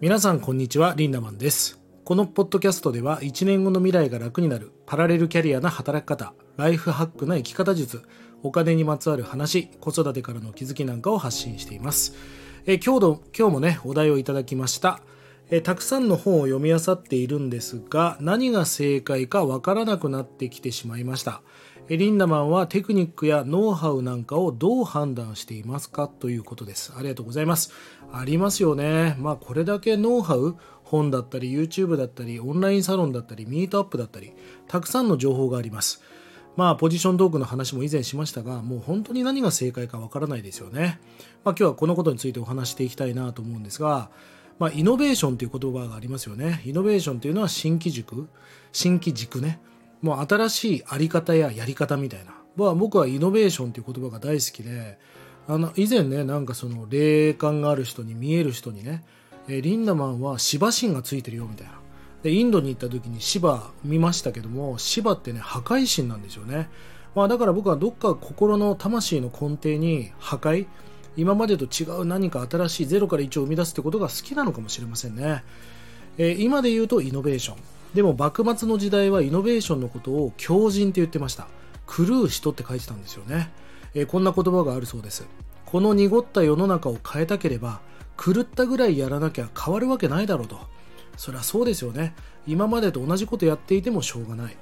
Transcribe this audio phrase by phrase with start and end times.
[0.00, 1.78] 皆さんこんにちはリンダマンです。
[2.04, 8.00] このポッドキャストでは1年後の未来が楽になるパラレルキャリアな働き方ライフハックな生き方術
[8.42, 12.14] お金にまつわる話子育てからの気づきなんかを発信しています。
[12.64, 15.00] え今日の今日もねお題をいただきました。
[15.50, 21.42] えたくさんの本を読み漁っているんですが何が正解かわからなくなってきてしまいました。
[21.96, 26.92] リンダマンはテクニックやノウハウなんかをどう判断していますかということです。
[26.96, 27.72] ありがとうございます。
[28.12, 29.16] ありますよね。
[29.18, 34.32] まあこれだけノウハウ、本だったり YouTube だったりオンラインサロンだったりミートアップだったり
[34.66, 36.02] たくさんの情報があります。
[36.56, 41.00] まあポジショントークの話も以前しましたがもう本当に何が正解かわからないですよね。
[41.44, 44.10] まあ今日はこのことについてお話していきたいなと思うんですが
[44.60, 46.62] まあイノベーションという言葉がありますよね。
[46.64, 48.28] イノベーションというのは新規軸、
[48.72, 49.60] 新規軸ね。
[50.02, 52.32] もう新しいあり方ややり方みたいな。
[52.56, 54.98] まあ、僕はイノベーションという言葉が大好きで、
[55.46, 59.04] あの、以前ね、なんかその霊感がある人に見える人にね、
[59.48, 61.80] えリンダマンは芝神がついてるよみたいな。
[62.22, 66.68] で、インドに行った時に芝見ましたけども、芝ってね、破壊神なんですよね。
[67.14, 70.66] まあだから僕はどっか心の魂の根底に破壊、
[71.16, 75.42] 今までと違う何か新しいゼロから1を生み出すってことが好きなのかもしれませんね。
[76.18, 77.56] えー、今で言うとイノベーション。
[77.94, 81.48] でも幕末の時代はイノベーションのことを狂人って言ってました。
[81.86, 83.50] 狂う人って書いてたんですよね、
[83.94, 85.26] えー、こんな言葉があるそうです。
[85.66, 87.80] この濁った世の中を変えたければ
[88.16, 90.58] 狂ったぐらいやらなきゃ変わるわけないだろうと。
[91.16, 92.14] そりゃそうですよね。
[92.46, 94.56] 今までと同じことやっていてもしょうがない。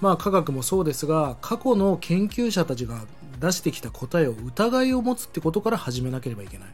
[0.00, 3.02] まあ科学もそうですが過去の研究者たちが
[3.38, 6.68] 出してきた答えを疑いを持つってことから始めなければいけない。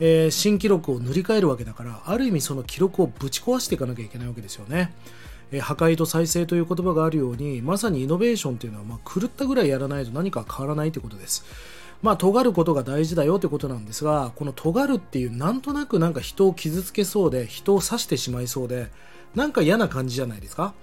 [0.00, 4.92] えー、新記録を塗り替えるわけだからある意味その記録をぶち壊していかなきゃいけないわけですよね、
[5.50, 11.44] えー、破壊と再生という言葉があるようにまさにイノベーションというのは、まあ、狂ったぐらいやらないと何か変わらないということです。
[12.02, 18.88] まあ尖ることが大事だよということなんですがこの尖るっていうなんとなくなんか人を傷つけそうで人を刺してしまいそうで
[19.36, 20.74] なんか嫌な感じじゃないですか。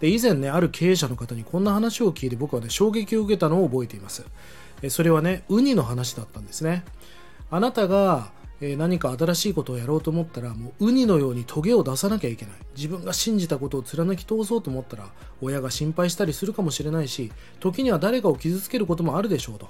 [0.00, 4.26] で以前ねある経営者の方にこんな話を聞いて僕はね衝撃を受けたのを覚えています。
[4.90, 6.84] それはねウニの話だったんですね。
[7.50, 8.30] あなたが
[8.60, 12.54] え何か新しいことをやろうと思ったらもうウニのようにトゲを出さなきゃいけない。
[12.76, 15.08] 自分が信じたことを貫き通そうと思ったら
[15.40, 17.30] 親が心配したりするかもしれないし
[17.60, 19.68] 時には誰かを傷つけることもあるでしょうと。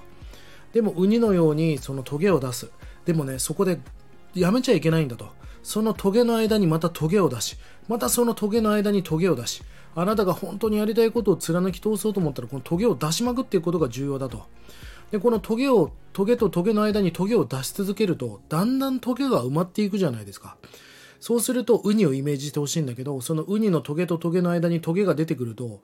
[0.72, 2.71] でもウニのようにそのトゲを出す。
[3.04, 3.78] でもねそこで
[4.34, 5.28] やめちゃいけないんだと。
[5.62, 9.62] そのトゲの間にまたトゲを出しまたそのトゲの間にトゲを出し
[9.94, 14.44] あなたが本当にやりたいことを貫き通そうと思ったらこのトゲを出しまくっていくことが重要だと。
[15.10, 20.56] でこのトゲをトゲとトゲの間にトゲを出し続けるとだんだんトゲが埋まっていくじゃないですか
[21.20, 25.80] そうするとウニをイメージしてほしいんだけどそのウニのトゲとトゲの間にトゲが出てくると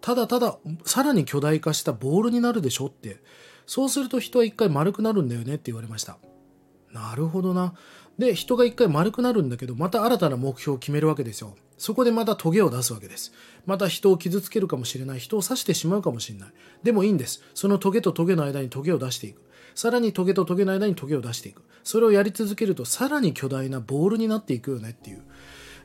[0.00, 0.56] ただただ
[0.86, 3.18] さらに巨大化したボールになるでしょって
[3.66, 6.16] そうすると人は一回丸くなるんだよねって言われました
[6.90, 7.74] なるほどな
[8.18, 13.32] で人が一回丸くなるんだけどまた新たな目標を決めるわけですよそこでまたトゲを出すわけです。
[13.66, 15.18] また人を傷つけるかもしれない。
[15.18, 16.48] 人を刺してしまうかもしれない。
[16.82, 17.42] でもいいんです。
[17.54, 19.42] そのトゲとトゲの間にトゲを出していく。
[19.74, 21.62] さらにトゲとトゲの間にトゲを出していく。
[21.82, 25.22] それをやり続けるとさらに巨大なボールになっていくよねっていう。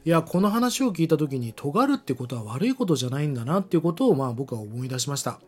[0.06, 5.40] いや、この話を聞いた時に尖るってことは悪いことじゃないんだなっていうことをまあ僕は思い出しました。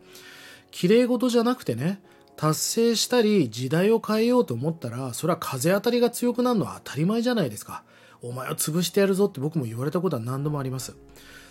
[0.70, 2.02] 綺麗事じゃなくてね、
[2.36, 7.84] 達成したり時代を変えようと思ったら、それは風当たりが強くなるのは当たり前じゃないですか。
[8.20, 10.96] お前を潰してやるぞって僕も言われたことは何度もあります。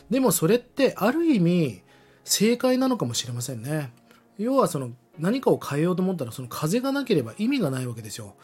[0.10, 1.82] でもそれってある意味
[2.24, 3.94] 正解なのかもしれませんね。
[4.42, 8.36] 要はその何かを変えようと思ったらその風がなければ意味がないわけですよ。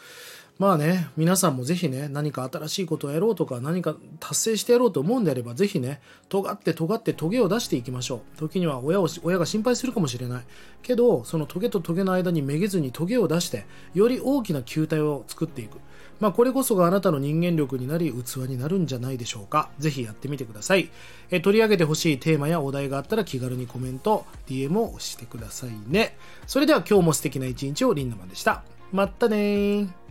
[0.60, 8.38] まあね、皆さんもぜひね、何か新しいことをやろうとか、何か達成してやろうと思うんであれば、ぜひね、尖って尖ってトゲを出していきましょう。
[8.38, 10.44] 時には親を親が心配するかもしれない。
[10.82, 15.78] けど、そのトゲとトゲの間にめげずにトゲを出して、より大きな球体を作っていく。
[16.20, 19.70] まあ、これこそがあなたの人間力になり、器になるんじゃないでしょうか。
[19.78, 20.90] ぜひやってみてください。
[21.30, 26.18] え取り上げてほしいテーマやお題があったら気軽にコメント、DM をしてくださいね。
[26.48, 28.64] それでは今日も素敵な一日をリンダマンでした。
[28.92, 30.07] まったねー。